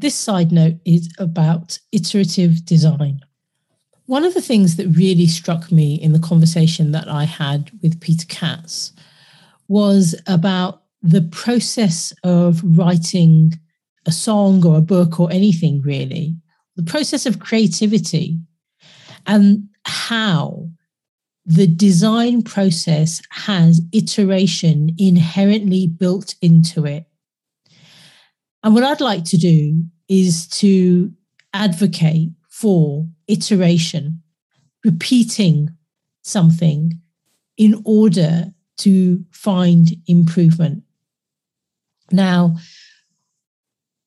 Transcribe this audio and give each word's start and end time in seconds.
this 0.00 0.14
side 0.14 0.52
note 0.52 0.76
is 0.84 1.12
about 1.18 1.78
iterative 1.92 2.64
design. 2.64 3.20
One 4.06 4.24
of 4.24 4.34
the 4.34 4.42
things 4.42 4.76
that 4.76 4.88
really 4.88 5.26
struck 5.26 5.70
me 5.70 5.94
in 5.94 6.12
the 6.12 6.18
conversation 6.18 6.92
that 6.92 7.08
I 7.08 7.24
had 7.24 7.70
with 7.82 8.00
Peter 8.00 8.26
Katz 8.26 8.92
was 9.68 10.20
about 10.26 10.82
the 11.02 11.22
process 11.22 12.12
of 12.24 12.60
writing 12.76 13.52
a 14.06 14.12
song 14.12 14.66
or 14.66 14.78
a 14.78 14.82
book 14.82 15.20
or 15.20 15.30
anything 15.30 15.80
really, 15.82 16.34
the 16.76 16.82
process 16.82 17.26
of 17.26 17.38
creativity 17.38 18.38
and 19.26 19.68
how 19.84 20.68
the 21.46 21.66
design 21.66 22.42
process 22.42 23.22
has 23.30 23.80
iteration 23.92 24.94
inherently 24.98 25.86
built 25.86 26.34
into 26.42 26.84
it. 26.84 27.06
And 28.62 28.74
what 28.74 28.84
I'd 28.84 29.00
like 29.00 29.24
to 29.26 29.36
do 29.36 29.84
is 30.10 30.46
to 30.48 31.10
advocate 31.54 32.32
for 32.50 33.06
iteration, 33.28 34.20
repeating 34.84 35.70
something 36.22 37.00
in 37.56 37.80
order 37.84 38.52
to 38.76 39.24
find 39.30 39.96
improvement. 40.06 40.82
Now, 42.10 42.56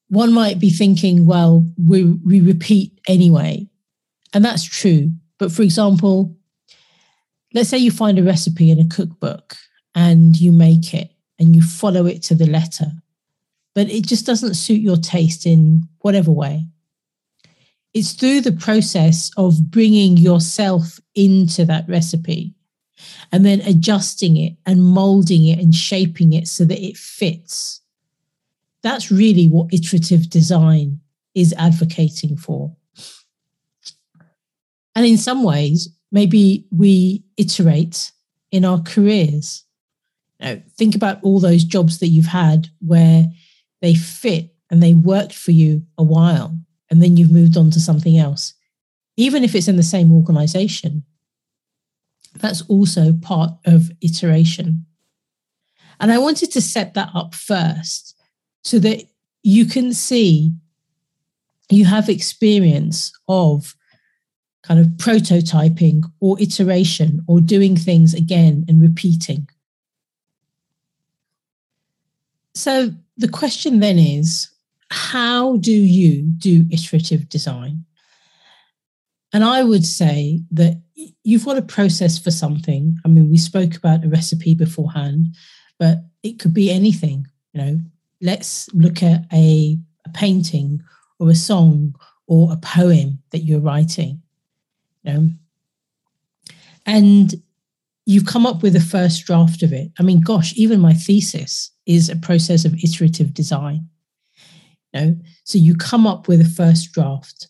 one 0.09 0.33
might 0.33 0.59
be 0.59 0.69
thinking, 0.69 1.25
well, 1.25 1.65
we, 1.77 2.03
we 2.03 2.41
repeat 2.41 2.99
anyway. 3.07 3.67
And 4.33 4.43
that's 4.43 4.63
true. 4.63 5.11
But 5.39 5.51
for 5.51 5.61
example, 5.61 6.35
let's 7.53 7.69
say 7.69 7.77
you 7.77 7.91
find 7.91 8.19
a 8.19 8.23
recipe 8.23 8.69
in 8.69 8.79
a 8.79 8.87
cookbook 8.87 9.55
and 9.95 10.39
you 10.39 10.51
make 10.51 10.93
it 10.93 11.11
and 11.39 11.55
you 11.55 11.61
follow 11.61 12.05
it 12.05 12.21
to 12.23 12.35
the 12.35 12.45
letter, 12.45 12.91
but 13.75 13.89
it 13.89 14.05
just 14.05 14.25
doesn't 14.25 14.55
suit 14.55 14.81
your 14.81 14.97
taste 14.97 15.45
in 15.45 15.87
whatever 15.99 16.31
way. 16.31 16.67
It's 17.93 18.13
through 18.13 18.41
the 18.41 18.51
process 18.51 19.31
of 19.37 19.69
bringing 19.69 20.17
yourself 20.17 20.99
into 21.15 21.65
that 21.65 21.87
recipe 21.87 22.55
and 23.31 23.45
then 23.45 23.61
adjusting 23.61 24.37
it 24.37 24.53
and 24.65 24.83
molding 24.83 25.45
it 25.47 25.59
and 25.59 25.73
shaping 25.75 26.33
it 26.33 26.47
so 26.47 26.65
that 26.65 26.83
it 26.83 26.97
fits 26.97 27.81
that's 28.83 29.09
really 29.09 29.47
what 29.47 29.73
iterative 29.73 30.29
design 30.29 30.99
is 31.33 31.55
advocating 31.57 32.37
for. 32.37 32.75
And 34.95 35.05
in 35.05 35.17
some 35.17 35.43
ways, 35.43 35.89
maybe 36.11 36.67
we 36.69 37.23
iterate 37.37 38.11
in 38.51 38.65
our 38.65 38.81
careers. 38.81 39.63
You 40.39 40.45
know, 40.45 40.61
think 40.77 40.93
about 40.93 41.23
all 41.23 41.39
those 41.39 41.63
jobs 41.63 41.99
that 41.99 42.07
you've 42.07 42.27
had 42.27 42.67
where 42.85 43.25
they 43.83 43.93
fit 43.93 44.55
and 44.71 44.81
they 44.81 44.93
worked 44.93 45.33
for 45.33 45.51
you 45.51 45.85
a 45.97 46.03
while, 46.03 46.57
and 46.89 47.03
then 47.03 47.17
you've 47.17 47.29
moved 47.29 47.57
on 47.57 47.69
to 47.69 47.81
something 47.81 48.17
else. 48.17 48.53
Even 49.17 49.43
if 49.43 49.53
it's 49.53 49.67
in 49.67 49.75
the 49.75 49.83
same 49.83 50.11
organization, 50.11 51.03
that's 52.39 52.61
also 52.63 53.11
part 53.21 53.51
of 53.65 53.91
iteration. 54.01 54.85
And 55.99 56.13
I 56.13 56.17
wanted 56.17 56.49
to 56.53 56.61
set 56.61 56.93
that 56.93 57.09
up 57.13 57.35
first 57.35 58.15
so 58.63 58.79
that 58.79 59.03
you 59.43 59.65
can 59.65 59.93
see 59.93 60.53
you 61.69 61.83
have 61.83 62.07
experience 62.07 63.11
of 63.27 63.75
kind 64.63 64.79
of 64.79 64.87
prototyping 64.95 66.03
or 66.21 66.41
iteration 66.41 67.21
or 67.27 67.41
doing 67.41 67.75
things 67.75 68.13
again 68.13 68.63
and 68.69 68.81
repeating. 68.81 69.49
So 72.55 72.91
the 73.17 73.27
question 73.27 73.79
then 73.79 73.97
is 73.97 74.49
how 74.89 75.57
do 75.57 75.71
you 75.71 76.21
do 76.21 76.65
iterative 76.71 77.29
design? 77.29 77.85
And 79.33 79.43
I 79.43 79.63
would 79.63 79.85
say 79.85 80.41
that 80.51 80.79
you've 81.23 81.45
got 81.45 81.57
a 81.57 81.63
process 81.63 82.19
for 82.19 82.29
something. 82.29 82.97
I 83.03 83.07
mean, 83.07 83.31
we 83.31 83.37
spoke 83.37 83.75
about 83.75 84.05
a 84.05 84.09
recipe 84.09 84.53
beforehand, 84.53 85.35
but 85.79 86.03
it 86.21 86.39
could 86.39 86.53
be 86.53 86.69
anything, 86.69 87.25
you 87.53 87.61
know, 87.61 87.79
let's 88.21 88.71
look 88.73 89.01
at 89.01 89.25
a, 89.33 89.77
a 90.05 90.09
painting 90.09 90.83
or 91.17 91.29
a 91.31 91.35
song 91.35 91.95
or 92.27 92.53
a 92.53 92.57
poem 92.57 93.19
that 93.31 93.39
you're 93.39 93.59
writing. 93.59 94.21
You 95.03 95.13
know? 95.13 95.29
And 96.85 97.33
you've 98.05 98.27
come 98.27 98.45
up 98.45 98.61
with 98.61 98.75
a 98.75 98.81
first 98.81 99.25
draft 99.25 99.63
of 99.63 99.73
it. 99.73 99.91
I 99.99 100.03
mean, 100.03 100.21
gosh, 100.21 100.53
even 100.55 100.79
my 100.79 100.93
thesis 100.93 101.71
is 101.85 102.09
a 102.09 102.15
process 102.15 102.65
of 102.65 102.75
iterative 102.83 103.33
design. 103.33 103.87
You 104.93 104.99
know? 104.99 105.17
So 105.43 105.57
you 105.57 105.75
come 105.75 106.07
up 106.07 106.27
with 106.27 106.41
a 106.41 106.45
first 106.45 106.91
draft 106.93 107.47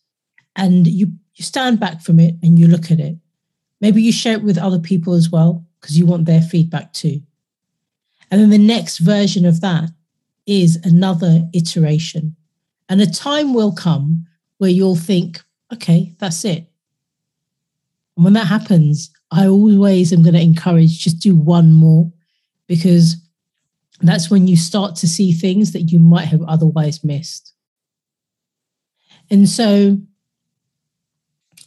and 0.55 0.87
you, 0.87 1.07
you 1.35 1.43
stand 1.43 1.79
back 1.79 2.01
from 2.01 2.19
it 2.19 2.35
and 2.41 2.57
you 2.57 2.67
look 2.67 2.91
at 2.91 2.99
it. 2.99 3.17
Maybe 3.81 4.01
you 4.01 4.11
share 4.11 4.37
it 4.37 4.43
with 4.43 4.57
other 4.57 4.79
people 4.79 5.13
as 5.13 5.29
well 5.29 5.65
because 5.79 5.97
you 5.97 6.05
want 6.05 6.25
their 6.25 6.41
feedback 6.41 6.93
too. 6.93 7.21
And 8.31 8.41
then 8.41 8.49
the 8.49 8.57
next 8.57 8.99
version 8.99 9.45
of 9.45 9.61
that 9.61 9.89
is 10.45 10.79
another 10.83 11.47
iteration. 11.53 12.35
And 12.89 13.01
a 13.01 13.09
time 13.09 13.53
will 13.53 13.73
come 13.73 14.25
where 14.57 14.69
you'll 14.69 14.95
think, 14.95 15.41
okay, 15.71 16.15
that's 16.19 16.45
it. 16.45 16.67
And 18.15 18.23
when 18.23 18.33
that 18.33 18.47
happens, 18.47 19.11
I 19.31 19.47
always 19.47 20.13
am 20.13 20.21
going 20.21 20.35
to 20.35 20.41
encourage 20.41 20.99
just 20.99 21.19
do 21.19 21.35
one 21.35 21.73
more 21.73 22.11
because 22.67 23.15
that's 24.07 24.29
when 24.29 24.47
you 24.47 24.57
start 24.57 24.95
to 24.97 25.07
see 25.07 25.31
things 25.31 25.71
that 25.71 25.83
you 25.83 25.99
might 25.99 26.25
have 26.25 26.41
otherwise 26.43 27.03
missed. 27.03 27.53
And 29.29 29.47
so 29.47 29.99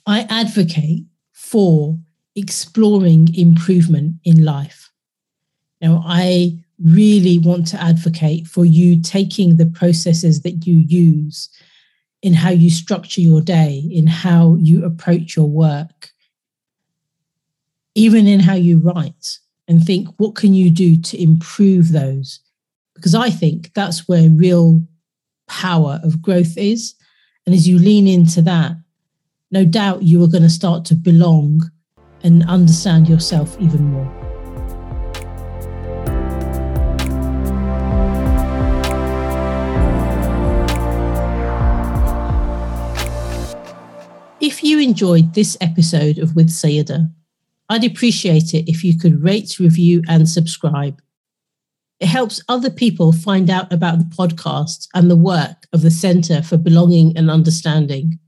I 0.07 0.27
advocate 0.29 1.05
for 1.33 1.99
exploring 2.35 3.35
improvement 3.35 4.17
in 4.25 4.45
life. 4.45 4.91
Now, 5.81 6.03
I 6.05 6.59
really 6.79 7.39
want 7.39 7.67
to 7.69 7.83
advocate 7.83 8.47
for 8.47 8.65
you 8.65 9.01
taking 9.01 9.57
the 9.57 9.67
processes 9.67 10.43
that 10.43 10.67
you 10.67 10.75
use 10.75 11.49
in 12.23 12.35
how 12.35 12.51
you 12.51 12.71
structure 12.71 13.21
your 13.21 13.41
day, 13.41 13.83
in 13.91 14.07
how 14.07 14.57
you 14.61 14.85
approach 14.85 15.37
your 15.37 15.49
work, 15.49 16.11
even 17.95 18.27
in 18.27 18.41
how 18.41 18.55
you 18.55 18.79
write, 18.79 19.39
and 19.69 19.85
think, 19.85 20.09
what 20.17 20.35
can 20.35 20.55
you 20.55 20.71
do 20.71 20.97
to 20.97 21.21
improve 21.21 21.93
those? 21.93 22.41
Because 22.95 23.15
I 23.15 23.31
think 23.31 23.73
that's 23.75 24.09
where 24.09 24.29
real 24.31 24.83
power 25.49 26.01
of 26.03 26.23
growth 26.23 26.57
is. 26.57 26.95
And 27.45 27.55
as 27.55 27.69
you 27.69 27.79
lean 27.79 28.07
into 28.07 28.43
that, 28.43 28.77
no 29.51 29.65
doubt 29.65 30.03
you 30.03 30.23
are 30.25 30.29
going 30.29 30.43
to 30.43 30.51
start 30.51 30.85
to 30.87 30.95
belong 30.95 31.71
and 32.23 32.43
understand 32.49 33.09
yourself 33.09 33.57
even 33.61 33.85
more. 33.85 34.13
If 44.41 44.63
you 44.63 44.79
enjoyed 44.79 45.35
this 45.35 45.57
episode 45.61 46.19
of 46.19 46.37
With 46.37 46.51
Saiyyidah, 46.51 47.11
I'd 47.69 47.85
appreciate 47.85 48.55
it 48.55 48.69
if 48.69 48.85
you 48.85 48.99
could 48.99 49.23
rate, 49.23 49.59
review, 49.59 50.03
and 50.09 50.29
subscribe. 50.29 51.01
It 51.99 52.07
helps 52.07 52.43
other 52.49 52.71
people 52.71 53.13
find 53.13 53.49
out 53.49 53.73
about 53.73 53.99
the 53.99 54.05
podcast 54.05 54.87
and 54.95 55.11
the 55.11 55.17
work 55.17 55.67
of 55.73 55.83
the 55.83 55.91
Centre 55.91 56.43
for 56.43 56.59
Belonging 56.59 57.17
and 57.17 57.31
Understanding. 57.31 58.19